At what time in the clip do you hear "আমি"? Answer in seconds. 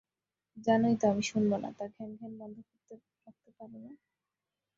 1.07-1.23